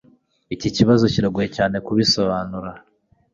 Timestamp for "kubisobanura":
1.85-2.71